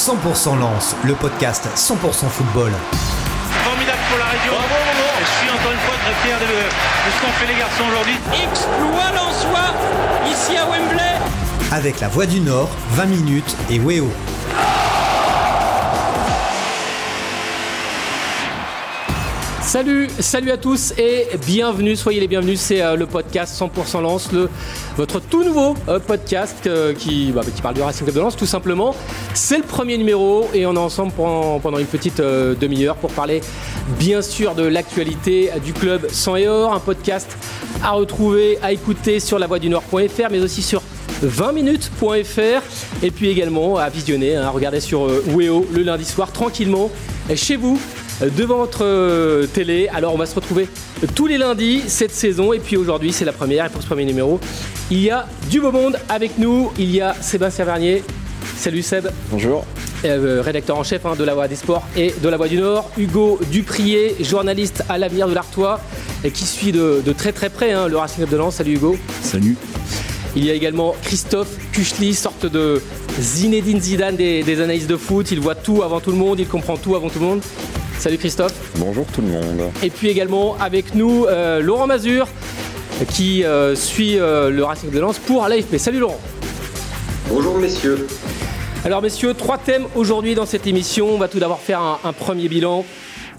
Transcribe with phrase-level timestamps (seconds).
[0.00, 2.72] 100% Lance, le podcast 100% football.
[3.64, 4.54] Formidable pour la région.
[5.20, 8.14] Je suis encore une fois très fier de, de ce qu'ont fait les garçons aujourd'hui.
[8.32, 9.74] Exploit l'Ansois
[10.26, 11.18] ici à Wembley.
[11.70, 14.10] Avec la Voix du Nord, 20 minutes et Weo.
[19.70, 24.30] Salut, salut à tous et bienvenue, soyez les bienvenus, c'est euh, le podcast 100% Lance,
[24.96, 28.36] votre tout nouveau euh, podcast euh, qui, bah, qui parle du Racing Club de Lens
[28.36, 28.96] tout simplement.
[29.32, 33.42] C'est le premier numéro et on est ensemble pendant, une petite demi-heure pour parler
[33.96, 37.30] bien sûr de l'actualité du club sans et or, un podcast
[37.80, 40.82] à retrouver, à écouter sur lavoidunord.fr mais aussi sur
[41.22, 46.90] 20minutes.fr et puis également à visionner, à regarder sur Weo le lundi soir tranquillement
[47.36, 47.80] chez vous
[48.28, 49.88] devant votre euh, télé.
[49.92, 50.68] Alors on va se retrouver
[51.14, 54.04] tous les lundis cette saison et puis aujourd'hui c'est la première et pour ce premier
[54.04, 54.40] numéro
[54.90, 56.72] il y a du beau monde avec nous.
[56.78, 58.02] Il y a Sébastien Vernier.
[58.56, 59.08] Salut Seb.
[59.30, 59.64] Bonjour.
[60.04, 62.56] Euh, rédacteur en chef hein, de la Voix des Sports et de la Voix du
[62.56, 62.90] Nord.
[62.96, 65.80] Hugo Duprier, journaliste à l'avenir de l'Artois
[66.24, 68.56] et qui suit de, très très près hein, le Racing Club de Lens.
[68.56, 68.96] Salut Hugo.
[69.22, 69.56] Salut.
[70.36, 72.80] Il y a également Christophe Kuchli, sorte de
[73.18, 75.30] Zinedine Zidane des, des analyses de foot.
[75.32, 77.42] Il voit tout avant tout le monde, il comprend tout avant tout le monde.
[78.00, 78.54] Salut Christophe.
[78.76, 79.70] Bonjour tout le monde.
[79.82, 82.28] Et puis également avec nous euh, Laurent Mazur
[83.12, 85.76] qui euh, suit euh, le Racing de Lens pour l'AFP.
[85.76, 86.18] Salut Laurent.
[87.28, 88.06] Bonjour messieurs.
[88.86, 91.10] Alors messieurs, trois thèmes aujourd'hui dans cette émission.
[91.10, 92.86] On va tout d'abord faire un, premier bilan.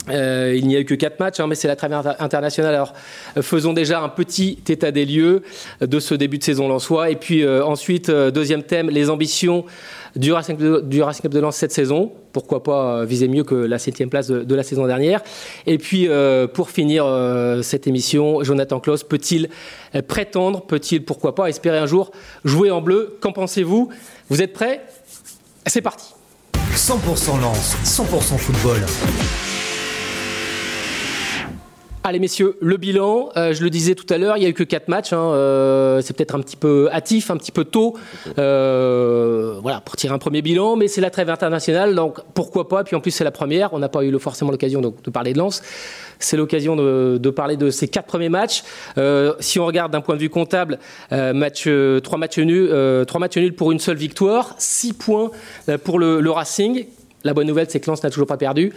[0.08, 2.74] Il n'y a eu que quatre matchs, hein, mais c'est la trêve internationale.
[2.74, 2.94] Alors,
[3.42, 5.44] faisons déjà un petit état des lieux
[5.82, 7.12] de ce début de saison lensois.
[7.12, 9.66] Et puis ensuite, deuxième thème, les ambitions
[10.16, 12.12] du Racing, Club de Lens cette saison.
[12.34, 15.22] Pourquoi pas euh, viser mieux que la septième place de, la saison dernière.
[15.68, 19.50] Et puis, euh, pour finir euh, cette émission, Jonathan Klaus peut-il
[20.08, 22.12] prétendre, peut-il, pourquoi pas, espérer un jour
[22.46, 23.18] jouer en bleu?
[23.22, 23.90] Qu'en pensez-vous?
[24.30, 24.82] Vous êtes prêts?
[25.66, 26.14] C'est parti
[26.76, 28.80] 100% Lens, 100% football.
[32.04, 34.54] Allez messieurs, le bilan, euh, je le disais tout à l'heure, il n'y a eu
[34.54, 37.96] que 4 matchs, hein, euh, c'est peut-être un petit peu hâtif, un petit peu tôt,
[38.40, 42.84] euh, voilà, pour tirer un premier bilan, mais c'est la trêve internationale, donc pourquoi pas,
[42.84, 45.38] puis en plus c'est la première, on n'a pas eu forcément l'occasion de, parler de
[45.38, 45.62] Lens,
[46.18, 48.64] c'est l'occasion de, parler de ces 4 premiers matchs.
[49.40, 50.80] si on regarde d'un point de vue comptable,
[51.12, 51.70] match,
[52.02, 55.30] 3, matchs nuls, 3 matchs nuls pour une seule victoire, 6 points
[55.84, 56.88] pour le, le Racing,
[57.24, 58.74] la bonne nouvelle c'est que Lens n'a toujours pas perdu,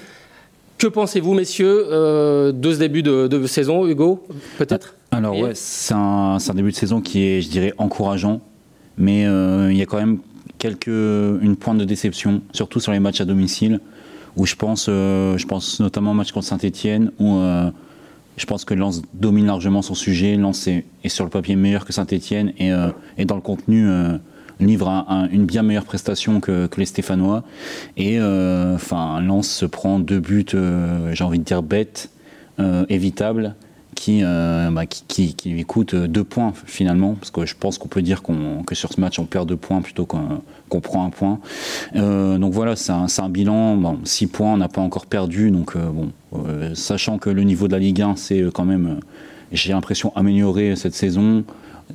[0.79, 4.27] que pensez-vous, messieurs, euh, de ce début de, saison, Hugo,
[4.59, 8.41] peut-être Alors, ouais, c'est un, début de saison qui est, je dirais, encourageant,
[8.99, 10.19] mais euh, il y a quand même
[10.59, 13.81] quelques, une pointe de déception, surtout sur les matchs à domicile,
[14.37, 17.39] où je pense, euh, je pense notamment au match contre Saint-Etienne, où
[18.37, 20.37] je pense que Lens domine largement son sujet.
[20.37, 22.73] Lens est, sur le papier meilleur que Saint-Etienne et,
[23.17, 23.87] et, dans le contenu
[24.61, 27.45] livre une bien meilleure prestation que, les Stéphanois.
[27.97, 32.11] Et euh, enfin, Lens se prend deux buts, euh, j'ai envie de dire bêtes,
[32.61, 33.55] euh, évitables.
[34.07, 38.23] Bah, qui, qui, lui coûtent deux points finalement, parce que je pense qu'on peut dire
[38.67, 41.39] que sur ce match on perd deux points plutôt qu'on prend un point.
[41.95, 46.11] donc voilà, c'est un, un, bilan, six points, on n'a pas encore perdu, donc bon,
[46.75, 49.01] sachant que le niveau de la Ligue 1 c'est quand même,
[49.53, 51.45] j'ai l'impression, amélioré cette saison.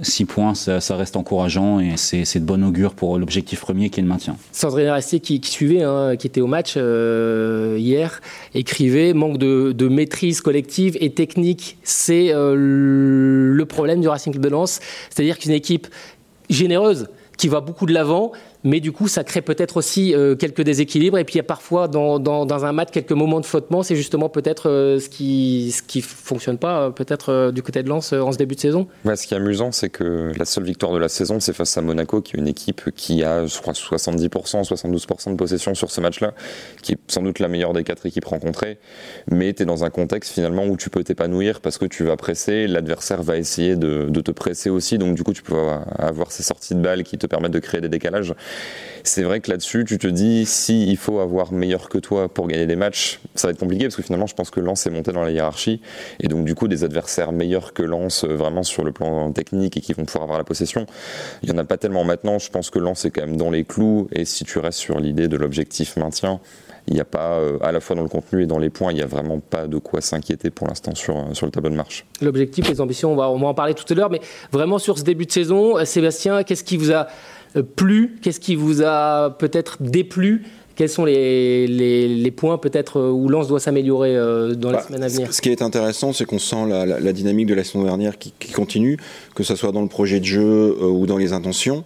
[0.02, 4.04] 6 points, ça, reste encourageant et c'est de bon augure pour l'objectif premier qui est
[4.04, 4.38] le maintien.
[4.52, 8.22] Sandrine Restier qui, suivait, hein, qui était au match euh, hier,
[8.54, 14.50] écrivait manque de, maîtrise collective et technique, c'est euh, le problème du Racing Club de
[14.50, 14.80] Lens.
[15.10, 15.88] C'est-à-dire qu'une équipe
[16.50, 17.08] généreuse
[17.38, 18.32] qui va beaucoup de l'avant,
[18.64, 21.18] mais du coup, ça crée peut-être aussi euh, quelques déséquilibres.
[21.18, 22.20] Et puis, il y a parfois dans,
[22.66, 23.84] un match quelques moments de flottement.
[23.84, 28.12] C'est justement peut-être euh, ce qui ce fonctionne pas, euh, peut-être du côté de Lens
[28.14, 28.88] en ce début de saison.
[29.06, 31.82] ce qui est amusant, c'est que la seule victoire de la saison, c'est face à
[31.82, 34.30] Monaco, qui est une équipe qui a, je crois, 70%,
[34.68, 36.34] 72% de possession sur ce match-là,
[36.82, 38.78] qui est sans doute la meilleure des quatre équipes rencontrées.
[39.32, 42.18] Mais tu es dans un contexte finalement où tu peux t'épanouir parce que tu vas
[42.18, 44.98] presser, l'adversaire va essayer de, de te presser aussi.
[44.98, 45.56] Donc, du coup, tu peux
[45.98, 48.34] avoir ces sorties de balles qui te permettent de créer des décalages.
[49.04, 52.48] C'est vrai que là-dessus, tu te dis, si il faut avoir meilleur que toi pour
[52.48, 54.90] gagner des matchs, ça va être compliqué parce que finalement, je pense que Lens est
[54.90, 55.82] monté dans la hiérarchie
[56.20, 59.78] et donc du coup, des adversaires meilleurs que Lens euh, vraiment sur le plan technique
[59.78, 60.86] et qui vont pouvoir avoir la possession,
[61.44, 62.40] il y en a pas tellement maintenant.
[62.40, 65.00] Je pense que Lens est quand même dans les clous et si tu restes sur
[65.00, 66.40] l'idée de l'objectif maintien,
[66.88, 68.92] il n'y a pas, euh, à la fois dans le contenu et dans les points,
[68.92, 71.76] il n'y a vraiment pas de quoi s'inquiéter pour l'instant sur, euh, le tableau de
[71.76, 72.06] marche.
[72.22, 75.26] L'objectif, les ambitions, on va, en parler tout à l'heure, mais vraiment sur ce début
[75.26, 77.08] de saison, Sébastien, qu'est-ce qui vous a
[77.76, 80.44] plu Qu'est-ce qui vous a peut-être déplu?
[80.76, 84.84] Quels sont les, les, points peut-être euh, où Lens doit s'améliorer euh, dans les bah,
[84.88, 85.34] semaines à venir?
[85.34, 88.34] Ce qui est intéressant, c'est qu'on sent la, la, dynamique de la saison dernière qui,
[88.40, 88.98] qui, continue,
[89.36, 91.84] que ce soit dans le projet de jeu ou dans les intentions.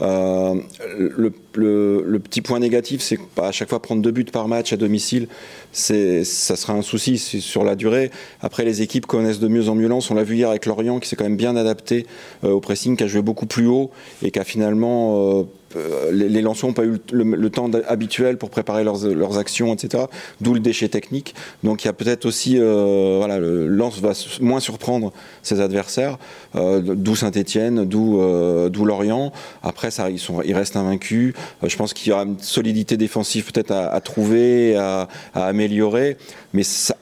[0.00, 0.54] Euh,
[0.96, 5.28] le, petit point négatif, c'est qu'à chaque fois prendre deux buts par match à domicile,
[5.72, 6.24] ça
[6.56, 8.10] sera un souci sur la durée.
[8.40, 10.10] Après, les équipes connaissent de mieux en mieux Lens.
[10.10, 12.06] On l'a vu hier avec Lorient, qui s'est quand même bien adapté
[12.44, 13.90] euh, au pressing, qui a joué beaucoup plus haut
[14.22, 15.46] et qui a finalement
[15.76, 20.04] euh, les, les n'ont pas eu le, temps habituel pour préparer leurs, actions, etc.
[20.40, 21.34] D'où le déchet technique.
[21.62, 25.12] Donc il y a peut-être aussi, euh, voilà, le Lens va moins surprendre
[25.42, 26.18] ses adversaires,
[26.54, 29.32] euh, d'où Saint-Etienne, d'où Lorient.
[29.62, 31.34] Après, ça, ils, sont, ils restent invaincus.
[31.62, 36.16] je pense qu'il y aura une solidité défensive peut-être à, trouver, à, améliorer,
[36.52, 36.94] mais ça,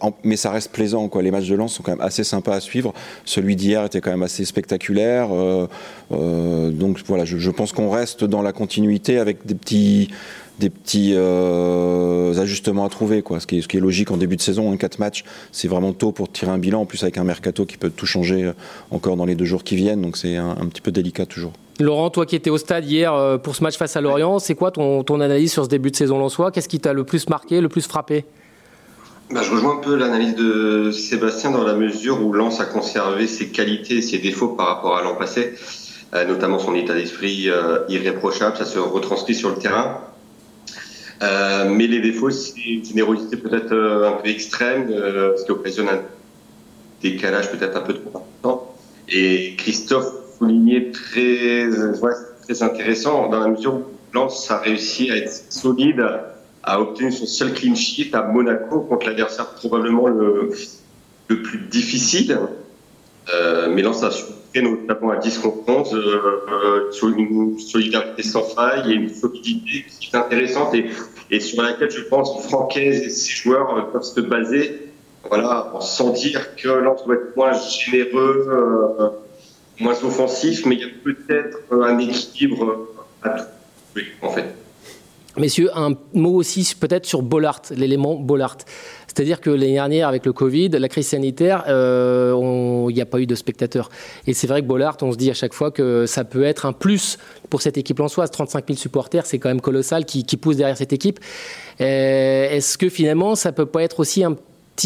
[0.51, 1.09] reste plaisant.
[1.09, 1.23] Quoi.
[1.23, 2.95] Les matchs de Lens sont quand même assez sympas à suivre.
[3.25, 5.29] Celui d'hier était quand même assez spectaculaire.
[6.11, 10.09] donc voilà, je, je pense qu'on reste dans la continuité avec des petits
[10.59, 13.41] des petits euh, ajustements à trouver, quoi.
[13.41, 14.69] Ce qui, est, ce qui est logique en début de saison.
[14.69, 16.83] En hein, 4 matchs, c'est vraiment tôt pour tirer un bilan.
[16.83, 18.53] En plus, avec un mercato qui peut tout changer euh,
[18.93, 20.03] encore dans les deux jours qui viennent.
[20.03, 21.53] Donc, c'est un, petit peu délicat toujours.
[21.81, 24.55] Laurent, toi qui étais au stade hier euh, pour ce match face à Lorient, c'est
[24.55, 27.29] quoi ton, ton, analyse sur ce début de saison lensois Qu'est-ce qui t'a le plus
[27.29, 28.25] marqué, le plus frappé?
[29.33, 33.27] Bah, je rejoins un peu l'analyse de Sébastien dans la mesure où Lens a conservé
[33.27, 35.55] ses qualités et ses défauts par rapport à l'an passé.
[36.15, 40.01] Euh, notamment son état d'esprit euh, irréprochable, ça se retranscrit sur le terrain.
[41.23, 46.01] Euh, mais les défauts, c'est une générosité peut-être un peu extrême, ce qui occasionne un
[47.01, 47.95] décalage peut-être un peu
[48.43, 48.75] trop.
[49.09, 51.69] Et Christophe soulignait très,
[52.43, 56.05] très intéressant dans la mesure où Lens a réussi à être solide,
[56.65, 60.51] a obtenu son seul clean sheet à Monaco contre l'adversaire probablement le,
[61.29, 62.39] le plus difficile.
[63.71, 64.11] Mais Lens a
[64.61, 70.11] notamment à 10 contre 11, euh, sur une solidarité sans faille et une solidité qui
[70.13, 70.75] est intéressante
[71.31, 74.93] et, sur laquelle je pense que Francaise et ses joueurs euh, peuvent se baser
[75.29, 79.09] voilà, sans dire que Lens doit être moins généreux, euh,
[79.79, 82.89] moins offensif, mais il y a peut-être un équilibre
[83.23, 84.62] à tout, en fait.
[85.39, 88.59] Messieurs, un mot aussi peut-être sur Bollard, l'élément Bollard.
[89.07, 93.19] C'est-à-dire que l'année dernière, avec le Covid, la crise sanitaire, euh, il n'y a pas
[93.19, 93.89] eu de spectateurs.
[94.27, 96.67] Et c'est vrai que Bollard, on se dit à chaque fois que ça peut être
[96.67, 97.19] un plus
[97.49, 98.31] pour cette équipe lançoise.
[98.31, 101.19] 35 000 supporters, c'est quand même colossal qui, qui pousse derrière cette équipe.
[101.81, 104.37] Euh, est-ce que finalement, ça peut pas être aussi un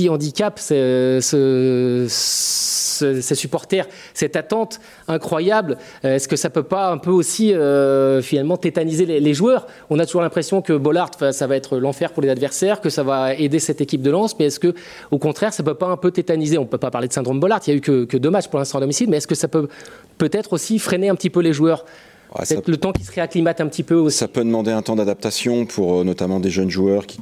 [0.08, 7.10] handicap, ce, ces supporters, cette attente incroyable, euh, est-ce que ça peut pas un peu
[7.10, 9.66] aussi euh, finalement tétaniser les, joueurs?
[9.90, 13.02] On a toujours l'impression que Bollard, ça va être l'enfer pour les adversaires, que ça
[13.02, 14.74] va aider cette équipe de lance, mais est-ce que
[15.10, 16.58] au contraire, ça peut pas un peu tétaniser?
[16.58, 18.48] On peut pas parler de syndrome Bollard, il y a eu que, que deux matchs
[18.48, 19.68] pour l'instant à domicile, mais est-ce que ça peut
[20.18, 21.84] peut-être aussi freiner un petit peu les joueurs?
[22.44, 24.18] C'est le temps qui se réacclimate un petit peu aussi.
[24.18, 27.20] Ça peut demander un temps d'adaptation pour euh, notamment des jeunes joueurs qui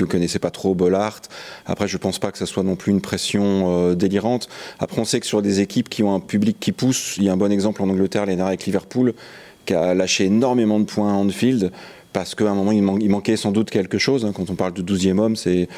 [0.00, 1.20] ne connaissaient pas trop Bollard.
[1.66, 4.48] Après, je pense pas que ça soit non plus une pression euh, délirante.
[4.78, 7.28] Après, on sait que sur des équipes qui ont un public qui pousse, il y
[7.28, 9.14] a un bon exemple en Angleterre dernière avec Liverpool,
[9.64, 11.72] qui a lâché énormément de points à Anfield
[12.16, 14.24] parce qu'à un moment, il, manquait sans doute quelque chose.
[14.24, 14.32] Hein.
[14.34, 15.68] Quand on parle de 12e homme, c'est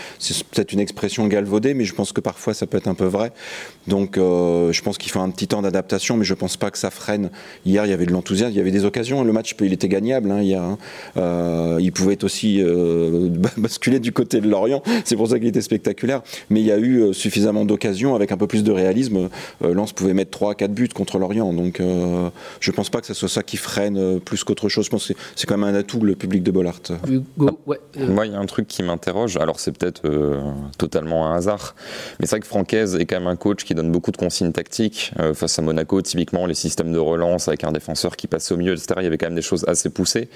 [0.52, 3.32] peut-être une expression galvaudée, mais je pense que parfois, ça peut être un peu vrai.
[3.88, 6.78] Donc, euh, je pense qu'il faut un petit temps d'adaptation, mais je pense pas que
[6.78, 7.30] ça freine.
[7.66, 9.24] Hier, il y avait de l'enthousiasme, il y avait des occasions.
[9.24, 10.62] Le match, il était gagnable hein, hier.
[10.62, 10.78] Hein.
[11.16, 14.80] Euh, il pouvait aussi euh, basculer du côté de Lorient.
[15.04, 16.22] C'est pour ça qu'il était spectaculaire.
[16.50, 19.28] Mais il y a eu suffisamment d'occasions avec un peu plus de réalisme.
[19.60, 21.52] Lens pouvait mettre 3 4 buts contre Lorient.
[21.52, 21.82] Donc,
[22.60, 24.84] je pense pas que ce soit ça qui freine plus qu'autre chose.
[24.84, 26.80] Je pense que c'est quand même un atout le public de Bollard.
[27.96, 29.36] Moi, il y a un truc qui m'interroge.
[29.36, 30.02] Alors, c'est peut-être
[30.78, 31.74] totalement un hasard,
[32.20, 34.52] mais c'est vrai que Francaise est quand même un coach qui donne beaucoup de consignes
[34.52, 35.12] tactiques.
[35.18, 38.56] Euh, face à Monaco, typiquement, les systèmes de relance avec un défenseur qui passe au
[38.56, 38.94] milieu, etc.
[38.98, 40.28] Il y avait quand même des choses assez poussées.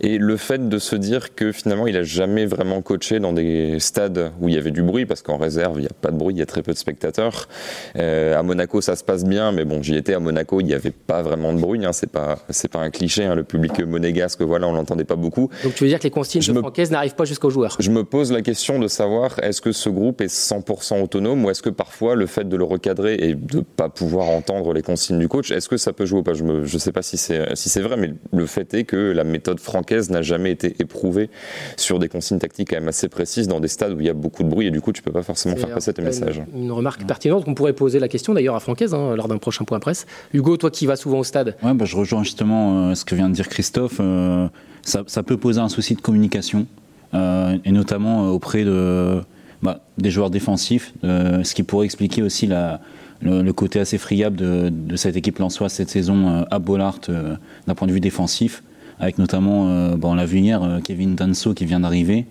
[0.00, 3.80] Et le fait de se dire que finalement, il a jamais vraiment coaché dans des
[3.80, 6.16] stades où il y avait du bruit, parce qu'en réserve, il n'y a pas de
[6.16, 7.48] bruit, il y a très peu de spectateurs.
[7.96, 10.74] Euh, à Monaco, ça se passe bien, mais bon, j'y étais à Monaco, il n'y
[10.74, 11.84] avait pas vraiment de bruit.
[11.84, 13.24] Hein, c'est pas, c'est pas un cliché.
[13.24, 15.50] Hein, le public monégasque, voilà, on l'entendait pas beaucoup.
[15.64, 16.90] Donc tu veux dire que les consignes de me...
[16.90, 17.76] n'arrivent pas jusqu'aux joueurs?
[17.78, 21.50] Je me pose la question de savoir est-ce que ce groupe est 100% autonome ou
[21.50, 25.18] est-ce que parfois le fait de le recadrer et de pas pouvoir entendre les consignes
[25.18, 26.34] du coach, est-ce que ça peut jouer ou pas?
[26.34, 28.96] Je ne je sais pas si c'est si c'est vrai, mais le fait est que
[28.96, 31.30] la méthode francaise n'a jamais été éprouvé
[31.76, 34.14] sur des consignes tactiques quand même assez précises dans des stades où il y a
[34.14, 36.42] beaucoup de bruit et du coup tu peux pas forcément faire passer tes messages.
[36.54, 39.64] Une, remarque pertinente qu'on pourrait poser la question d'ailleurs à Francaise hein, lors d'un prochain
[39.64, 40.06] point presse.
[40.34, 41.56] Hugo, toi qui vas souvent au stade.
[41.62, 43.96] Ouais, bah, je rejoins justement euh, ce que vient de dire Christophe.
[44.00, 44.48] Euh,
[44.82, 46.66] ça, peut poser un souci de communication
[47.14, 49.20] euh, et notamment auprès de,
[49.62, 52.80] bah, des joueurs défensifs, ce qui pourrait expliquer aussi la,
[53.22, 57.00] le, côté assez friable de, de cette équipe lançoise cette saison à Bollard
[57.66, 58.62] d'un point de vue défensif
[59.00, 62.26] avec notamment, euh, bon, on l'a vu hier, euh, Kevin Danso qui vient d'arriver.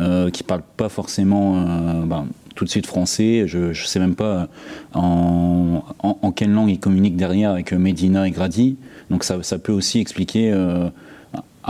[0.00, 1.62] euh, qui parlent pas forcément
[2.06, 3.44] ben, tout de suite français.
[3.46, 4.48] Je ne sais même pas
[4.94, 8.76] en, en, quelle langue ils communiquent derrière avec Medina et Grady.
[9.10, 10.54] Donc ça, ça peut aussi expliquer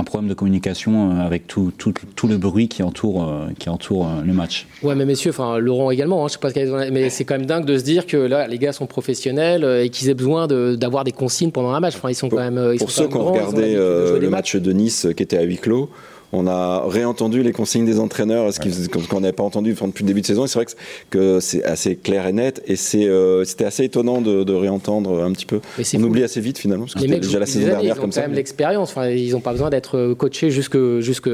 [0.00, 3.69] un problème de communication euh, avec tout, tout, tout le bruit qui entoure, euh, qui
[3.69, 4.66] entoure euh, le match.
[4.83, 7.47] Ouais, mais messieurs, enfin Laurent également, hein, je sais pas ce mais c'est quand même
[7.47, 11.04] dingue de se dire que là, les gars sont professionnels et qu'ils aient besoin d'avoir
[11.04, 11.95] de, des consignes pendant un match.
[11.97, 12.73] Enfin, ils sont pour, quand même.
[12.73, 15.59] Ils pour sont ceux qui ont regardé le match de Nice qui était à huis
[15.59, 15.90] clos,
[16.32, 20.20] on a réentendu les consignes des entraîneurs, ce qu'on n'avait pas entendu depuis le début
[20.20, 20.44] de saison.
[20.44, 20.72] Et c'est vrai que,
[21.10, 25.32] que c'est assez clair et net, et euh, c'était assez étonnant de, de, réentendre un
[25.32, 25.60] petit peu.
[25.78, 25.96] On fou.
[25.96, 28.10] oublie assez vite finalement, parce que c'était déjà la saison années, dernière ils ont comme
[28.10, 28.22] quand ça.
[28.22, 28.90] même l'expérience.
[28.90, 31.30] Enfin, ils n'ont pas besoin d'être coachés jusque, jusque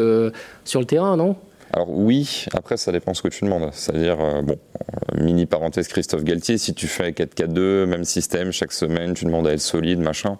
[0.65, 1.37] sur le terrain, non?
[1.73, 3.69] Alors oui, après ça dépend ce que tu demandes.
[3.73, 4.57] C'est-à-dire, euh, bon,
[5.19, 9.53] mini parenthèse Christophe Galtier, si tu fais 4-4-2, même système, chaque semaine tu demandes à
[9.53, 10.39] être solide, machin.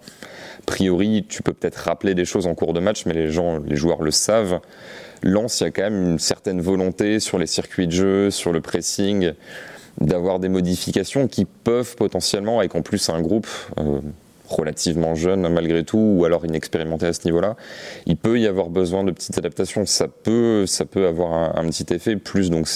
[0.67, 3.59] A priori, tu peux peut-être rappeler des choses en cours de match, mais les gens,
[3.59, 4.59] les joueurs le savent.
[5.23, 8.51] Lance, il y a quand même une certaine volonté sur les circuits de jeu, sur
[8.51, 9.31] le pressing,
[10.01, 13.47] d'avoir des modifications qui peuvent potentiellement, avec en plus un groupe
[13.79, 14.01] euh,
[14.47, 17.55] relativement jeune malgré tout, ou alors inexpérimenté à ce niveau-là,
[18.05, 19.85] il peut y avoir besoin de petites adaptations.
[19.85, 22.67] Ça peut, ça peut avoir un, petit effet, plus donc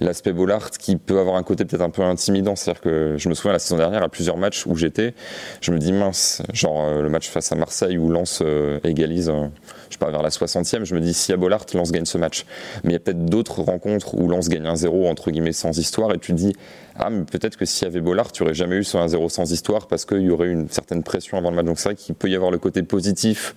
[0.00, 2.56] l'aspect Bollard qui peut avoir un côté peut-être un peu intimidant.
[2.56, 5.14] C'est-à-dire que je me souviens la saison dernière, à plusieurs matchs où j'étais,
[5.60, 9.28] je me dis mince, genre euh, le match face à Marseille où Lens euh, égalise,
[9.28, 9.48] euh,
[9.88, 12.18] je sais pas, vers la 60e, je me dis si à Bollard, Lens gagne ce
[12.18, 12.44] match.
[12.84, 15.76] Mais il y a peut-être d'autres rencontres où Lens gagne un 0 entre guillemets sans
[15.78, 16.54] histoire et tu dis
[16.98, 19.52] ah mais peut-être que s'il y avait Bollard, tu aurais jamais eu ce 1-0 sans
[19.52, 21.66] histoire parce qu'il y aurait une certaine pression avant le match.
[21.66, 23.54] Donc c'est vrai qu'il peut y avoir le côté positif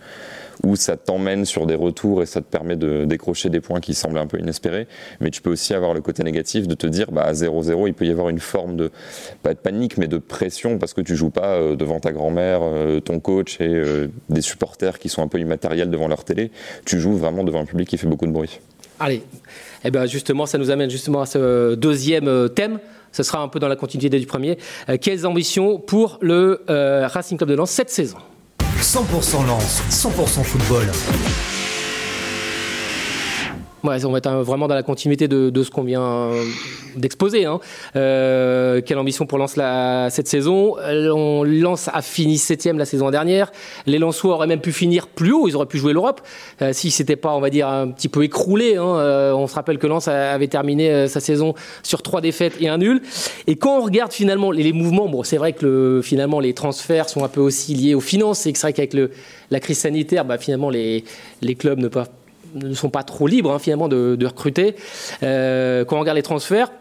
[0.63, 3.93] où ça t'emmène sur des retours et ça te permet de décrocher des points qui
[3.93, 4.88] semblent un peu inespérés.
[5.19, 7.93] Mais tu peux aussi avoir le côté négatif de te dire, bah, à 0-0, il
[7.93, 8.91] peut y avoir une forme de,
[9.43, 12.60] pas de panique, mais de pression parce que tu joues pas euh, devant ta grand-mère,
[12.62, 16.51] euh, ton coach et euh, des supporters qui sont un peu immatériels devant leur télé.
[16.86, 18.60] Tu joues vraiment devant un public qui fait beaucoup de bruit.
[19.00, 19.24] Allez,
[19.83, 22.77] eh ben justement, ça nous amène justement à ce deuxième thème.
[23.12, 24.58] Ce sera un peu dans la continuité du premier.
[25.01, 28.18] quelles ambitions pour le Racing Club de Lens cette saison?
[28.82, 30.88] 100% Lens, 100% football.
[33.84, 36.30] Ouais, on va être vraiment dans la continuité de, de ce qu'on vient
[36.96, 37.46] d'exposer.
[37.46, 37.60] Hein.
[37.96, 43.10] Euh, quelle ambition pour Lens la, cette saison on, Lens a fini septième la saison
[43.10, 43.52] dernière.
[43.86, 45.48] Les Lensois auraient même pu finir plus haut.
[45.48, 46.22] Ils auraient pu jouer l'Europe
[46.62, 48.78] euh, si c'était pas, on va dire, un petit peu écroulé.
[48.78, 48.86] Hein.
[48.86, 52.70] Euh, on se rappelle que Lens avait terminé euh, sa saison sur trois défaites et
[52.70, 53.02] un nul.
[53.48, 57.10] Et quand on regarde finalement les, mouvements, bon, c'est vrai que le, finalement les transferts
[57.10, 58.40] sont un peu aussi liés aux finances.
[58.40, 58.96] C'est vrai qu'avec
[59.50, 61.04] la crise sanitaire, bah, finalement les,
[61.42, 62.10] les clubs ne peuvent
[62.55, 64.75] ne sont pas trop libres hein, finalement de, de recruter.
[65.24, 66.72] Euh, quand on regarde les transferts,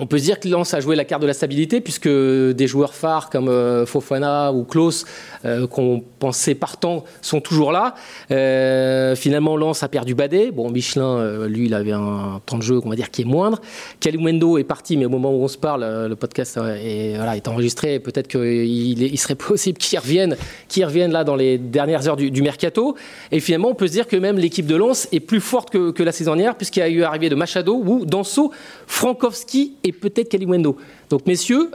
[0.00, 2.66] on peut se dire que Lens a joué la carte de la stabilité puisque des
[2.66, 5.04] joueurs phares comme euh, Fofana ou Klaus
[5.44, 7.94] euh, qu'on pensait partant sont toujours là.
[8.30, 10.50] Euh, finalement, Lens a perdu Badé.
[10.50, 13.60] Bon, Michelin, lui, il avait un temps de jeu, on va dire, qui est moindre.
[14.00, 18.00] Kalimwendo est parti, mais au moment où on se parle, le podcast est, enregistré.
[18.00, 20.36] Peut-être qu'il il serait possible qu'il revienne,
[20.68, 22.96] qu'il revienne là dans les dernières heures du, mercato.
[23.30, 26.02] Et finalement, on peut se dire que même l'équipe de Lens est plus forte que,
[26.04, 28.50] la saison dernière puisqu'il y a eu arrivé de Machado ou Danso,
[28.86, 30.76] Frankowski et peut-être Kalimwendo.
[31.10, 31.70] Donc, messieurs,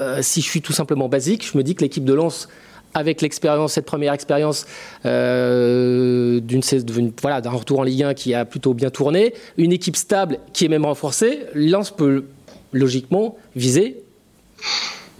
[0.00, 2.48] euh, si je suis tout simplement basique, je me dis que l'équipe de Lens,
[2.94, 4.66] avec l'expérience, cette première expérience
[5.04, 6.62] euh, d'une
[7.20, 10.64] voilà, d'un retour en Ligue 1 qui a plutôt bien tourné, une équipe stable qui
[10.64, 12.24] est même renforcée, Lens peut
[12.72, 14.02] logiquement viser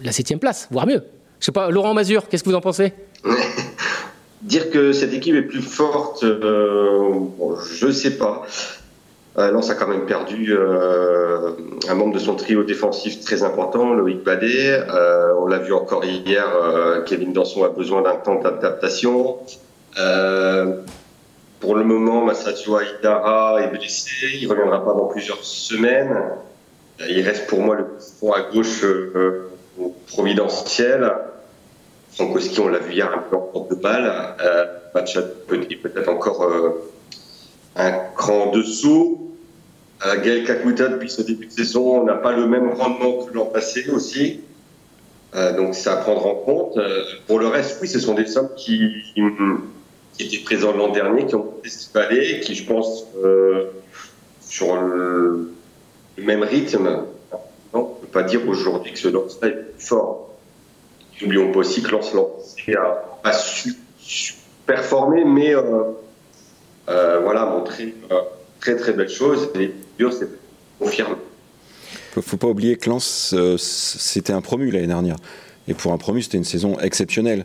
[0.02, 1.04] la septième place, voire mieux.
[1.40, 2.92] Je sais pas, Laurent Mazur, qu'est-ce que vous en pensez?
[4.42, 7.12] Dire que cette équipe est plus forte, euh,
[7.72, 8.46] je sais pas.
[9.38, 11.52] Euh, Lens a quand même perdu euh,
[11.88, 14.80] un membre de son trio défensif très important, Loïc Badet.
[14.90, 16.44] Euh, on l'a vu encore hier,
[17.06, 19.36] Kevin Danson a besoin d'un temps d'adaptation.
[21.60, 26.16] Pour le moment, Massadio Aïdara est blessé, il ne reviendra pas dans plusieurs semaines.
[27.08, 27.86] Il reste pour moi le
[28.18, 29.50] fond à gauche euh,
[30.08, 31.12] providentiel.
[32.12, 34.12] Frankowski, on l'a vu hier un peu en porte de balle.
[34.40, 36.44] Euh, peut-être encore
[37.76, 39.27] un cran dessous.
[40.06, 43.46] Euh, Gaël Kakuta, depuis ce début de saison, n'a pas le même rendement que l'an
[43.46, 44.40] passé aussi.
[45.34, 46.76] Euh, donc c'est à prendre en compte.
[46.76, 48.92] Euh, pour le reste, oui, ce sont des sommes qui,
[50.20, 51.52] étaient présentes l'an dernier, qui ont
[51.92, 53.06] fallait, qui, je pense,
[54.40, 55.52] sur le,
[56.16, 57.04] même rythme,
[57.72, 60.30] on ne peut pas dire aujourd'hui que ce lance-là est plus fort.
[61.20, 62.22] N'oublions pas aussi que lance n'a
[63.22, 64.34] pas su, su,
[64.66, 65.54] performer, mais
[66.86, 67.94] voilà, montrer
[68.60, 69.50] très très belle chose.
[69.58, 70.28] Et dur, c'est
[70.78, 71.16] confirmé.
[72.20, 75.16] Faut pas oublier que Lens, euh, c'était un promu l'année dernière.
[75.68, 77.44] Et pour un promu, c'était une saison exceptionnelle.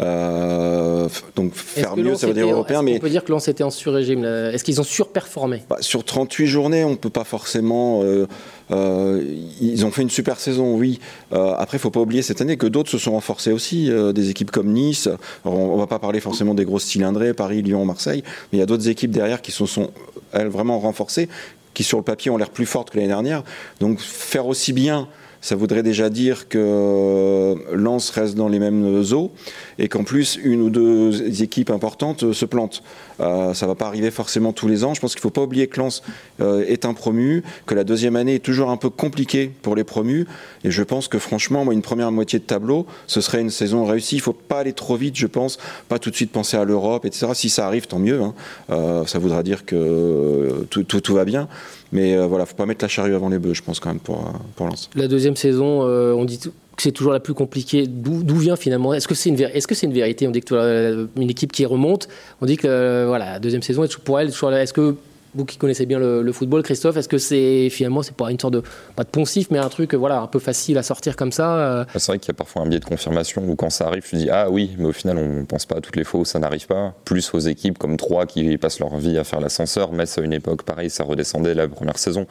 [0.00, 3.62] Euh, donc faire mieux, ça veut dire européen, mais On peut dire que Lens était
[3.62, 4.24] en sur-régime.
[4.24, 5.62] Est-ce qu'ils ont surperformé?
[5.70, 8.02] Bah, sur 38 journées, on peut pas forcément.
[8.02, 8.26] euh,
[8.70, 9.22] euh,
[9.60, 10.98] ils ont fait une super saison, oui.
[11.30, 13.90] Après, il faut pas oublier cette année que d'autres se sont renforcés aussi.
[14.14, 15.08] des équipes comme Nice.
[15.44, 18.60] Alors, on, on va pas parler forcément des grosses cylindrées, Paris, Lyon, Marseille, mais il
[18.60, 19.90] y a d'autres équipes derrière qui se sont
[20.32, 21.28] elles vraiment renforcées,
[21.72, 23.44] qui sur le papier ont l'air plus fortes que l'année dernière.
[23.80, 25.08] Donc faire aussi bien.
[25.44, 29.30] Ça voudrait déjà dire que Lens reste dans les mêmes eaux
[29.78, 32.82] et qu'en plus une ou deux équipes importantes se plantent.
[33.20, 34.94] Euh, ça va pas arriver forcément tous les ans.
[34.94, 36.02] Je pense qu'il faut pas oublier que Lens
[36.40, 39.84] euh, est un promu, que la deuxième année est toujours un peu compliquée pour les
[39.84, 40.26] promus.
[40.64, 43.84] Et je pense que franchement, moi, une première moitié de tableau, ce serait une saison
[43.84, 44.16] réussie.
[44.16, 45.58] Il faut pas aller trop vite, je pense.
[45.90, 47.26] Pas tout de suite penser à l'Europe, etc.
[47.34, 48.22] Si ça arrive, tant mieux.
[48.22, 48.32] hein.
[48.70, 51.48] Euh, ça voudra dire que euh, tout va bien.
[51.94, 54.00] Mais euh, voilà, faut pas mettre la charrue avant les bœufs, je pense quand même
[54.00, 54.68] pour, euh, pour.
[54.96, 57.86] La deuxième saison, euh, on dit que c'est toujours la plus compliquée.
[57.86, 58.92] D'où vient finalement?
[58.92, 60.26] Est-ce que c'est une, est-ce que c'est une vérité?
[60.26, 62.08] On dit que euh, une équipe qui remonte,
[62.42, 64.28] on dit que voilà, la deuxième saison est pour elle.
[64.28, 64.96] Est-ce que
[65.34, 68.54] vous qui connaissez bien le, football, Christophe, est-ce que c'est finalement c'est pas une sorte
[68.54, 68.62] de
[68.96, 71.84] pas de poncif, mais un truc voilà un peu facile à sortir comme ça euh,
[71.94, 74.16] C'est vrai qu'il y a parfois un biais de confirmation où quand ça arrive, tu
[74.16, 76.24] dis ah oui, mais au final on ne pense pas à toutes les fois où
[76.24, 76.94] ça n'arrive pas.
[77.04, 80.32] Plus aux équipes comme Troyes qui passent leur vie à faire l'ascenseur, Metz à une
[80.32, 82.26] époque pareil, ça redescendait la première saison.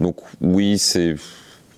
[0.00, 1.16] Donc oui, c'est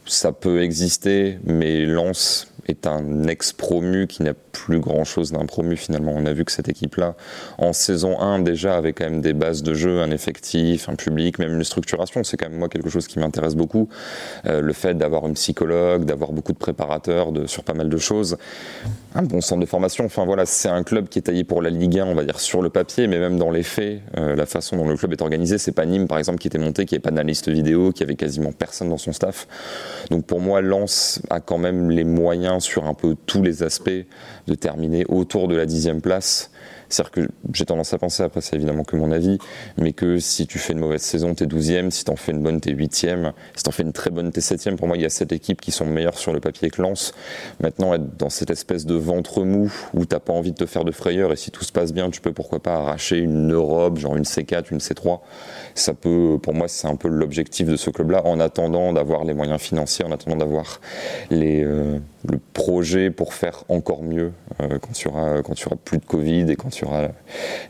[0.06, 4.34] ça peut exister, mais Lens est un ex-promu qui n'a
[4.64, 6.12] plus grand-chose d'un promu finalement.
[6.14, 7.14] On a vu que cette équipe-là,
[7.58, 11.38] en saison 1 déjà, avait quand même des bases de jeu, un effectif, un public,
[11.38, 12.24] même une structuration.
[12.24, 13.88] C'est quand même moi quelque chose qui m'intéresse beaucoup.
[14.46, 17.98] Euh, le fait d'avoir une psychologue, d'avoir beaucoup de préparateurs de, sur pas mal de
[17.98, 18.36] choses,
[19.14, 20.04] un bon centre de formation.
[20.04, 22.40] Enfin voilà, c'est un club qui est taillé pour la Ligue 1, on va dire
[22.40, 25.22] sur le papier, mais même dans les faits, euh, la façon dont le club est
[25.22, 28.02] organisé, c'est pas Nîmes par exemple qui était monté, qui n'avait pas d'analyste vidéo, qui
[28.02, 29.46] avait quasiment personne dans son staff.
[30.10, 33.90] Donc pour moi, Lens a quand même les moyens sur un peu tous les aspects
[34.48, 36.50] de terminer autour de la dixième place.
[36.88, 39.38] C'est-à-dire que j'ai tendance à penser, après c'est évidemment que mon avis,
[39.76, 42.60] mais que si tu fais une mauvaise saison, t'es 12e, si t'en fais une bonne,
[42.60, 44.76] t'es 8e, si t'en fais une très bonne, t'es 7e.
[44.76, 47.12] Pour moi, il y a sept équipes qui sont meilleures sur le papier que Lens.
[47.60, 50.84] Maintenant, être dans cette espèce de ventre mou où t'as pas envie de te faire
[50.84, 53.98] de frayeur et si tout se passe bien, tu peux pourquoi pas arracher une Europe,
[53.98, 55.20] genre une C4, une C3.
[55.74, 59.34] Ça peut, pour moi, c'est un peu l'objectif de ce club-là en attendant d'avoir les
[59.34, 60.80] moyens financiers, en attendant d'avoir
[61.32, 66.56] euh, le projet pour faire encore mieux euh, quand il y plus de Covid et
[66.56, 67.08] quand il y aura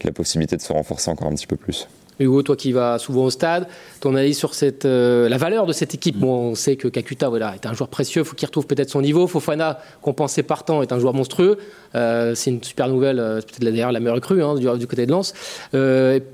[0.05, 1.89] la possibilité de se renforcer encore un petit peu plus.
[2.19, 3.69] Hugo, toi qui vas souvent au stade,
[4.01, 4.51] ton analyse sur
[4.85, 6.17] euh, la valeur de cette équipe?
[6.19, 9.03] Bon, on sait que Kakuta voilà, est un joueur précieux, faut qu'il retrouve peut-être son
[9.03, 9.27] niveau.
[9.27, 11.59] Fofana, compensé par temps, est un joueur monstrueux.
[11.95, 15.07] Euh, c'est une super nouvelle, euh, c'est peut-être d'ailleurs la meilleure recrue hein, du, côté
[15.07, 15.33] de Lens.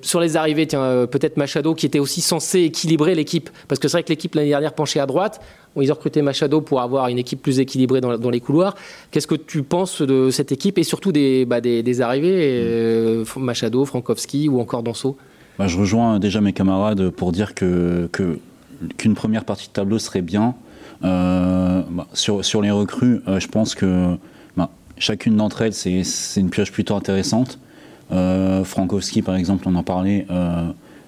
[0.03, 3.51] Sur les arrivées, tiens, peut-être Machado qui était aussi censé équilibrer l'équipe.
[3.69, 5.41] Parce que c'est vrai que l'équipe l'année dernière penchait à droite.
[5.81, 8.77] Ils ont recruté Machado pour avoir une équipe plus équilibrée dans, les couloirs.
[9.11, 11.61] Qu'est-ce que tu penses de cette équipe et surtout des, bah,
[12.01, 15.17] arrivées Machado, Frankowski ou encore Danso?
[15.59, 18.09] Bah, je rejoins déjà mes camarades pour dire que
[18.99, 20.55] qu'une première partie de tableau serait bien.
[21.05, 24.17] Euh, bah, sur, sur les recrues, euh, je pense que
[24.57, 27.59] bah, chacune d'entre elles, c'est c'est une pioche plutôt intéressante.
[28.13, 30.27] Euh, Frankowski, par exemple, on en parlait.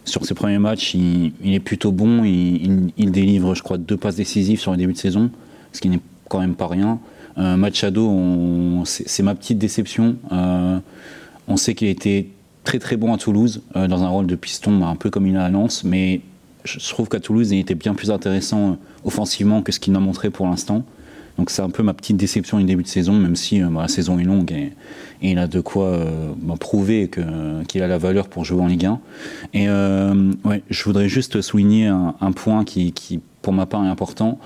[0.05, 2.23] sur ses premiers matchs, il, est plutôt bon.
[2.25, 5.31] Il, délivre, je crois, deux passes décisives sur le début de saison,
[5.73, 7.01] ce qui n'est quand même pas rien.
[7.37, 10.17] Machado, c'est ma petite déception.
[10.31, 12.29] On sait qu'il était
[12.67, 15.37] très très bon à Toulouse, euh, dans un rôle de piston, un peu comme il
[15.37, 16.21] a à Lens, mais
[16.65, 18.75] je trouve qu'à Toulouse, il était bien plus intéressant euh,
[19.05, 20.85] offensivement que ce qu'il m'a montré pour l'instant.
[21.39, 23.83] Donc c'est un peu ma petite déception du début de saison, même si euh, bah,
[23.83, 24.73] la saison est longue et,
[25.23, 25.99] il a de quoi
[26.37, 27.09] bah, prouver
[27.69, 29.01] qu'il a la valeur pour jouer en Ligue 1.
[29.55, 32.93] Et ouais, je voudrais juste souligner un, point qui,
[33.41, 34.39] pour ma part, est important.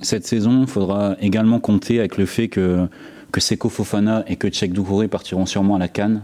[0.00, 2.88] Cette saison, il faudra également compter avec le fait que,
[3.30, 6.22] que Seko Fofana et que Tchèque Doucouré partiront sûrement à la Cannes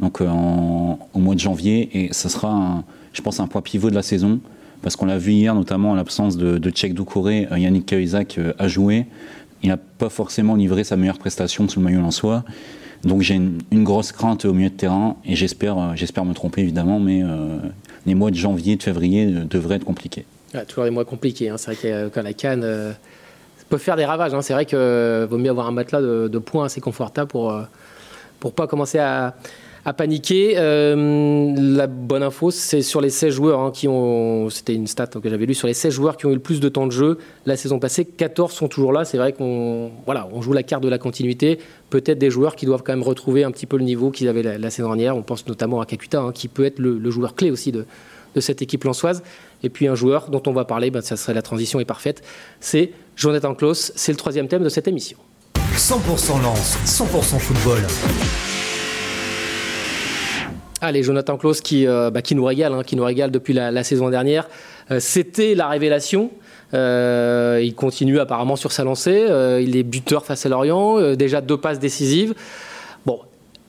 [0.00, 2.82] donc euh, au mois de janvier, et ça sera,
[3.12, 4.40] je pense, un point pivot de la saison,
[4.82, 8.38] parce qu'on l'a vu hier, notamment en l'absence de, de Tchèque Doucouré, euh, Yannick Cahuzac
[8.38, 9.06] euh, a joué.
[9.62, 12.44] Il n'a pas forcément livré sa meilleure prestation sous le maillot en soi.
[13.02, 17.00] Donc j'ai une, grosse crainte au milieu de terrain, et j'espère, j'espère me tromper évidemment,
[17.00, 17.22] mais
[18.06, 20.24] les mois de janvier, de février devraient être compliqués.
[20.54, 21.48] Ouais, toujours des mois compliqués.
[21.48, 21.56] hein.
[21.58, 22.66] C'est vrai quand la canne
[23.68, 24.34] peut faire des ravages.
[24.34, 24.42] hein.
[24.42, 27.52] C'est vrai qu'il vaut mieux avoir un matelas de, de points assez confortable pour
[28.40, 29.34] pour pas commencer à,
[29.88, 30.54] à paniquer.
[30.56, 34.50] Euh, la bonne info, c'est sur les 16 joueurs hein, qui ont.
[34.50, 36.60] C'était une stat que j'avais lue sur les 16 joueurs qui ont eu le plus
[36.60, 38.04] de temps de jeu la saison passée.
[38.04, 39.06] 14 sont toujours là.
[39.06, 41.58] C'est vrai qu'on voilà, on joue la carte de la continuité.
[41.88, 44.42] Peut-être des joueurs qui doivent quand même retrouver un petit peu le niveau qu'ils avaient
[44.42, 45.16] la, saison dernière.
[45.16, 47.86] On pense notamment à Kakuta, hein, qui peut être le, joueur clé aussi de,
[48.34, 49.22] de cette équipe lançoise.
[49.62, 52.22] Et puis un joueur dont on va parler, ben, ça serait la transition est parfaite,
[52.60, 53.92] c'est Jonathan Klaus.
[53.96, 55.16] C'est le troisième thème de cette émission.
[55.76, 57.78] 100% lance, 100% football.
[60.80, 63.70] Allez, Jonathan Klaus qui, euh, bah, qui nous régale, hein, qui nous régale depuis la,
[63.70, 64.48] la saison dernière.
[64.90, 66.30] Euh, C'était la révélation.
[66.74, 69.26] Euh, il continue apparemment sur sa lancée.
[69.60, 71.14] Il est buteur face à Lorient.
[71.14, 72.34] déjà deux passes décisives.
[73.06, 73.20] Bon,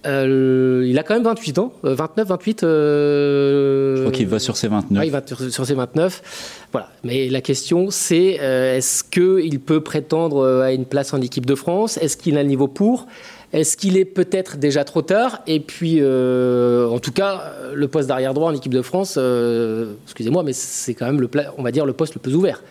[0.06, 1.74] il a quand même 28 ans.
[1.86, 2.64] euh, 29, 28.
[2.64, 5.00] euh, Je crois qu'il va sur ses 29.
[5.02, 6.68] Ouais, il va sur- ses 29.
[6.72, 6.90] Voilà.
[7.04, 11.98] Mais la question, c'est est-ce qu'il peut prétendre à une place en équipe de France?
[11.98, 13.08] Est-ce qu'il a le niveau pour?
[13.52, 18.08] Est-ce qu'il est peut-être déjà trop tard Et puis, euh, en tout cas, le poste
[18.08, 21.72] d'arrière droit en équipe de France, euh, excusez-moi, mais c'est quand même, le, on va
[21.72, 22.62] dire, le poste le plus ouvert.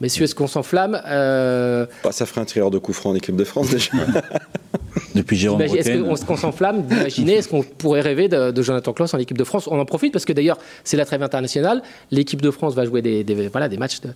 [0.00, 3.34] Messieurs, est-ce qu'on s'enflamme Euh, Bah, ça ferait un tireur de coup franc en équipe
[3.36, 3.90] de France déjà.
[5.14, 8.92] Depuis Jérôme Imagine- Est-ce qu'on qu'on s'enflamme d'imaginer Est-ce qu'on pourrait rêver de, de Jonathan
[8.92, 9.66] Klaus en équipe de France?
[9.68, 11.82] On en profite parce que d'ailleurs, c'est la trêve internationale.
[12.12, 14.10] L'équipe de France va jouer des, des- voilà, des, matchs, de-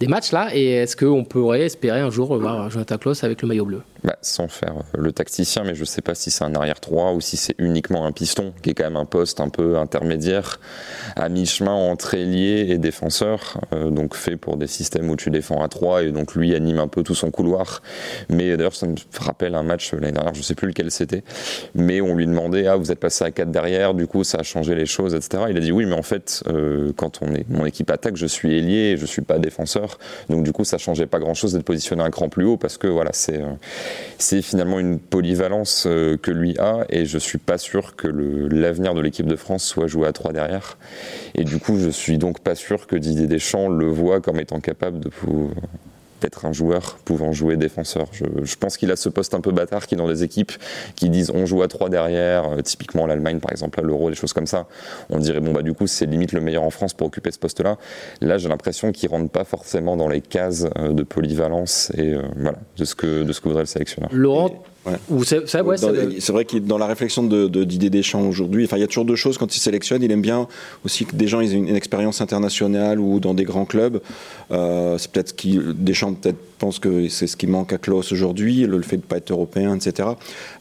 [0.00, 0.48] des matchs là.
[0.54, 3.82] Et est-ce qu'on pourrait espérer un jour voir Jonathan Klaus avec le maillot bleu?
[4.04, 7.14] Bah, sans faire euh, le tacticien, mais je sais pas si c'est un arrière 3
[7.14, 10.60] ou si c'est uniquement un piston, qui est quand même un poste un peu intermédiaire,
[11.16, 15.62] à mi-chemin entre ailier et défenseur, euh, donc fait pour des systèmes où tu défends
[15.62, 17.82] à 3 et donc lui anime un peu tout son couloir.
[18.28, 21.24] Mais d'ailleurs, ça me rappelle un match l'année dernière, je sais plus lequel c'était,
[21.74, 24.42] mais on lui demandait Ah, vous êtes passé à 4 derrière, du coup ça a
[24.42, 25.44] changé les choses, etc.
[25.50, 28.26] Il a dit Oui, mais en fait, euh, quand on est, mon équipe attaque, je
[28.26, 29.85] suis ailier et je suis pas défenseur,
[30.28, 32.78] donc du coup ça changeait pas grand chose d'être positionné un cran plus haut parce
[32.78, 33.40] que voilà, c'est.
[33.40, 38.94] euh, finalement une polyvalence euh, que lui a et je suis pas sûr que l'avenir
[38.94, 40.78] de l'équipe de France soit joué à 3 derrière.
[41.34, 44.60] Et du coup, je suis donc pas sûr que Didier Deschamps le voit comme étant
[44.60, 45.10] capable de
[46.20, 48.06] d'être un joueur pouvant jouer défenseur.
[48.12, 50.52] Je, je pense qu'il a ce poste un peu bâtard qui est dans des équipes
[50.94, 54.16] qui disent on joue à 3 derrière, euh, typiquement l'Allemagne par exemple à l'Euro, des
[54.16, 54.66] choses comme ça.
[55.10, 57.38] On dirait bon bah du coup c'est limite le meilleur en France pour occuper ce
[57.38, 57.78] poste-là.
[58.20, 62.22] Là j'ai l'impression qu'il rentre pas forcément dans les cases euh, de polyvalence et euh,
[62.36, 64.10] voilà de ce que de ce que voudrait le sélectionneur.
[64.12, 64.98] Laurent Ouais.
[65.24, 65.76] c'est ouais,
[66.32, 69.04] vrai qu'il dans la réflexion de, de Didier Deschamps aujourd'hui, enfin il y a toujours
[69.04, 70.02] deux choses quand il sélectionne.
[70.02, 70.46] Il aime bien
[70.84, 74.00] aussi que des gens aient une, une expérience internationale ou dans des grands clubs.
[74.52, 78.12] Euh, c'est peut-être ce qui Deschamps peut-être pense que c'est ce qui manque à Klaus
[78.12, 80.08] aujourd'hui, le, le fait de ne pas être européen, etc.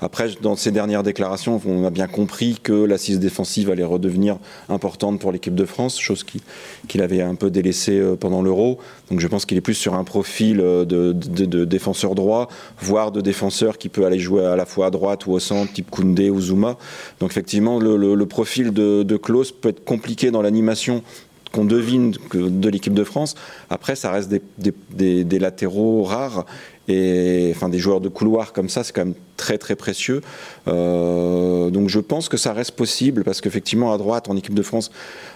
[0.02, 5.22] Après, dans ses dernières déclarations, on a bien compris que l'assise défensive allait redevenir importante
[5.22, 6.42] pour l'équipe de France, chose qui-
[6.90, 8.78] qu'il avait un peu délaissée euh, pendant l'Euro.
[9.10, 12.50] Donc je pense qu'il est plus sur un profil euh, de défenseur droit,
[12.82, 15.72] voire de défenseur qui peut aller jouer à la fois à droite ou au centre,
[15.74, 16.78] type Koundé ou Zuma.
[17.20, 21.04] Donc effectivement, le, profil de, Klaus peut être compliqué dans l'animation
[21.52, 23.36] qu'on devine de l'équipe de France.
[23.70, 26.46] Après, ça reste des latéraux rares
[26.88, 30.22] et enfin des joueurs de couloir comme ça, c'est quand même très très précieux.
[30.68, 34.62] Euh, donc je pense que ça reste possible parce qu'effectivement à droite en équipe de
[34.62, 34.92] France,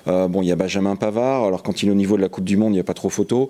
[0.08, 1.46] euh, bon il y a Benjamin Pavard.
[1.46, 2.94] Alors quand il est au niveau de la Coupe du Monde, il n'y a pas
[2.94, 3.50] trop photo.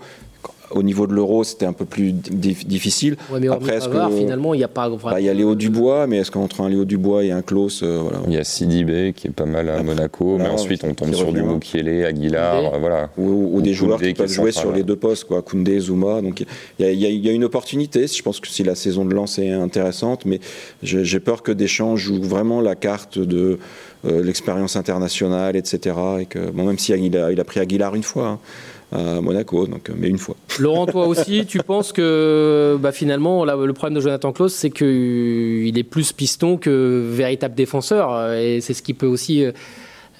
[0.71, 3.17] Au niveau de l'Euro, c'était un peu plus dif- difficile.
[3.31, 4.89] Ouais, mais hormis Après, est-ce que- finalement, il n'y a pas.
[4.89, 7.81] Bah, il y a Léo Dubois, mais est-ce qu'entre un Léo Dubois et un Klaus,
[7.81, 10.83] euh, voilà, Il y a Sidibé qui est pas mal à Monaco, Voilà, mais ensuite
[10.83, 11.53] on tombe sur du reviendra.
[11.53, 12.75] Mukiele, Aguilar, Koundé.
[12.75, 13.09] euh, voilà.
[13.17, 15.23] ou, ou Ou des joueurs Koundé qui qui peuvent jouer central, sur les deux postes,
[15.25, 15.41] quoi.
[15.41, 16.21] Koundé, Zuma.
[16.21, 16.41] Donc
[16.79, 18.05] il y a, y y une opportunité.
[18.07, 20.39] Je pense que si la saison de lance est intéressante, mais
[20.83, 23.57] j'ai j'ai peur que Deschamps joue vraiment la carte de
[24.05, 25.95] euh, l'expérience internationale, etc.
[26.21, 28.27] Et que bon, même si il a, il a pris Aguilar une fois.
[28.27, 28.39] hein,
[28.91, 30.35] à Monaco, donc, mais une fois.
[30.59, 34.71] Laurent, toi aussi, tu penses que bah, finalement, là, le problème de Jonathan Klaus, c'est
[34.71, 38.13] qu'il est plus piston que véritable défenseur.
[38.13, 39.51] euh, Et c'est ce qui peut aussi euh,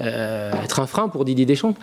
[0.01, 1.73] euh, être un frein pour Didier Deschamps.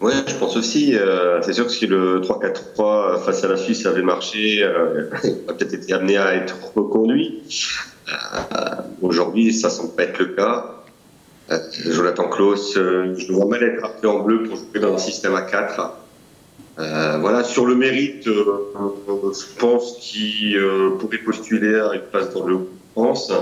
[0.00, 0.94] Ouais, je pense aussi.
[0.96, 5.30] euh, c'est sûr que si le 3-4-3 face à la Suisse avait marché, euh, il
[5.48, 7.42] a peut-être été amené à être reconduit.
[8.08, 8.12] Euh,
[9.02, 10.74] Aujourd'hui, ça semble pas être le cas.
[11.50, 14.94] Euh, Jonathan Klaus, euh, je le vois mal être appelé en bleu pour jouer dans
[14.94, 15.96] un système à 4.
[16.78, 22.46] Euh, voilà, sur le mérite, je pense qu'il euh, pourrait postuler à une place dans
[22.46, 22.58] le
[22.92, 23.32] France.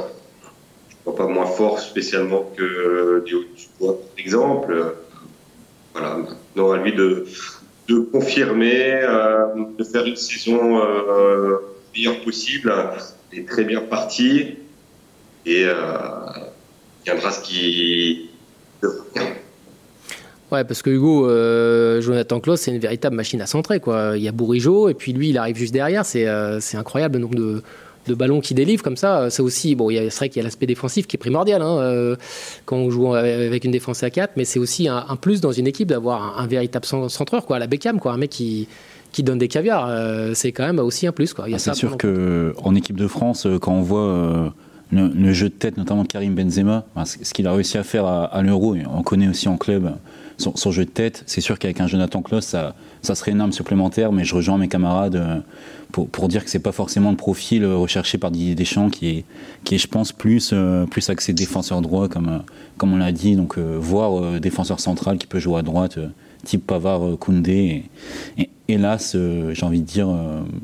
[1.04, 4.94] Je ne pas moins fort spécialement que Léo Dubois, par exemple.
[5.92, 7.26] Voilà, maintenant à lui de,
[8.12, 9.00] confirmer,
[9.78, 10.80] de faire une saison
[11.94, 12.72] meilleure possible.
[13.32, 14.56] Il est très bien parti
[15.46, 15.66] et
[17.06, 18.28] viendra ce qui.
[20.52, 23.80] Ouais, parce que Hugo, euh, Jonathan Klaus, c'est une véritable machine à centrer.
[23.80, 24.12] Quoi.
[24.16, 26.04] Il y a Bourigeau, et puis lui, il arrive juste derrière.
[26.04, 27.62] C'est euh, incroyable le nombre de,
[28.06, 29.28] de ballons qu'il délivre comme ça.
[29.28, 31.18] C'est aussi, bon, il y a- c'est vrai qu'il y a l'aspect défensif qui est
[31.18, 32.16] primordial hein, euh,
[32.64, 35.50] quand on joue avec une défense à 4, mais c'est aussi un, un plus dans
[35.52, 38.30] une équipe d'avoir un, un véritable cen- centreur, quoi, à la Beckham, quoi, un mec
[38.30, 38.68] qui,
[39.10, 39.86] qui donne des caviars.
[39.88, 41.34] Euh, c'est quand même aussi un plus.
[41.34, 41.46] Quoi.
[41.52, 44.54] Ah, c'est sûr pendant- que en équipe de France, quand on voit
[44.94, 48.42] euh, le, jeu de tête, notamment Karim Benzema, ce qu'il a réussi à faire à,
[48.42, 49.96] l'Euro, on connaît aussi en club
[50.38, 51.24] son, jeu de tête.
[51.26, 54.58] C'est sûr qu'avec un Jonathan Klaus, ça, ça serait une arme supplémentaire, mais je rejoins
[54.58, 55.40] mes camarades euh,
[55.90, 59.24] pour, pour dire que c'est pas forcément le profil recherché par Didier Deschamps qui est,
[59.64, 62.42] qui est je pense, plus, euh, plus axé défenseur droit, comme,
[62.76, 65.98] comme on l'a dit, donc voire défenseur central qui peut jouer à droite,
[66.44, 67.84] type Pavard, Koundé.
[68.38, 69.16] Et, hélas,
[69.52, 70.08] j'ai envie de dire,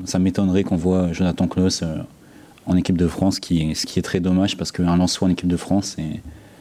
[0.05, 1.83] ça m'étonnerait qu'on voit Jonathan Klaus
[2.65, 5.47] en équipe de France, qui, ce qui est très dommage parce qu'un lanceur en équipe
[5.47, 5.97] de France,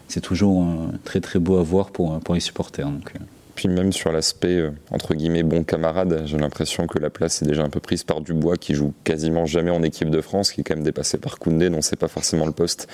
[0.09, 2.87] c'est toujours euh, très très beau à voir pour, les supporters.
[2.87, 3.19] Euh.
[3.55, 7.47] Puis même sur l'aspect, euh, entre guillemets, bon camarade, j'ai l'impression que la place est
[7.47, 10.63] déjà un peu prise par Dubois, qui joue quasiment jamais en équipe de France, qui
[10.63, 12.89] est quand même dépassé par Koundé, dont c'est pas forcément le poste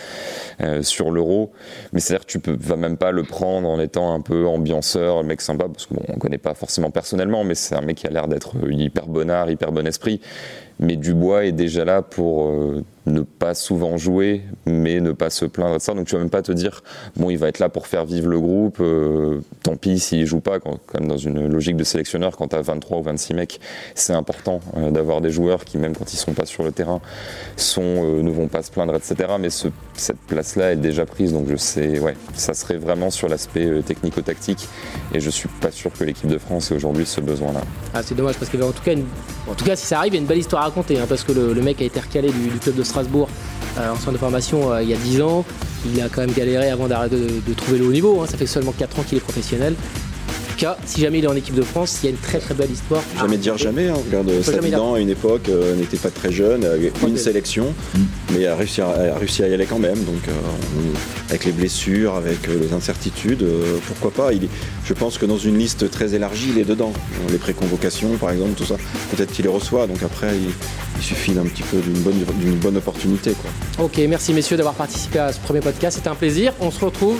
[0.82, 1.52] sur l'Euro.
[1.92, 5.22] Mais c'est-à-dire que tu peux, vas même pas le prendre en étant un peu ambianceur,
[5.22, 8.06] le mec sympa, parce qu'on on connaît pas forcément personnellement, mais c'est un mec qui
[8.06, 10.20] a l'air d'être hyper bonnard, hyper bon esprit.
[10.80, 12.52] Mais Dubois est déjà là pour
[13.08, 15.94] ne pas souvent jouer, mais ne pas se plaindre de ça.
[15.94, 16.82] Donc tu vas même pas te dire,
[17.16, 20.40] bon, il va être là pour faire vivre le groupe, euh, tant pis s'il joue
[20.40, 23.60] pas, comme dans une logique de sélectionneur, quand tu as 23 ou 26 mecs,
[23.94, 27.00] c'est important euh, d'avoir des joueurs qui, même quand ils sont pas sur le terrain,
[27.78, 29.16] euh, ne vont pas se plaindre, etc.
[29.40, 33.82] Mais cette place-là est déjà prise, donc je sais, ouais, ça serait vraiment sur l'aspect
[33.82, 34.68] technico-tactique,
[35.14, 37.60] et je suis pas sûr que l'équipe de France ait aujourd'hui ce besoin-là.
[37.94, 38.94] Ah, c'est dommage, parce tout cas,
[39.48, 41.24] en tout cas, si ça arrive, il y a une belle histoire raconter, hein, parce
[41.24, 43.28] que le, mec a été recalé du, du club de Strasbourg
[43.78, 45.44] euh, en centre de formation euh, il y a 10 ans.
[45.86, 48.20] Il a quand même galéré avant d'arrêter de, trouver le haut niveau.
[48.20, 48.26] Hein.
[48.28, 49.74] Ça fait seulement 4 ans qu'il est professionnel
[50.58, 52.54] cas, si jamais il est en équipe de France, il y a une très très
[52.54, 53.02] belle histoire.
[53.18, 53.88] Jamais dire jamais.
[53.88, 53.94] Hein.
[54.06, 58.00] Regarde, Savidan à une époque euh, n'était pas très jeune, avait une sélection, mm.
[58.38, 60.02] Mais a réussi à, a réussi à y aller quand même.
[60.04, 60.32] Donc, euh,
[61.28, 63.44] avec les blessures, avec euh, les incertitudes,
[63.86, 64.32] pourquoi pas?
[64.32, 64.48] Il,
[64.84, 66.92] Je pense que dans une liste très élargie, il est dedans.
[67.30, 68.76] Les préconvocations, par exemple, tout ça,
[69.14, 69.86] peut-être qu'il les reçoit.
[69.86, 70.52] Donc après, il,
[71.02, 73.32] suffit d'un petit peu d'une bonne, d'une bonne opportunité.
[73.32, 73.84] Quoi.
[73.84, 75.96] Ok, merci messieurs d'avoir participé à ce premier podcast.
[75.96, 76.52] C'était un plaisir.
[76.58, 77.18] On se retrouve,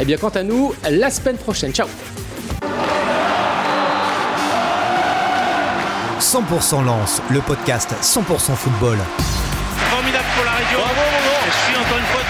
[0.00, 1.72] eh bien, quant à nous, la semaine prochaine.
[1.72, 1.86] Ciao
[6.18, 8.96] 100% Lance, le podcast 100% football.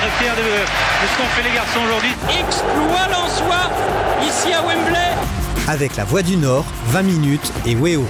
[0.00, 2.14] Très fier de, ce qu'ont fait les garçons aujourd'hui.
[2.30, 3.70] Exploit soi,
[4.26, 5.10] ici à Wembley.
[5.68, 8.06] Avec la Voix du Nord, 20 minutes et Weo.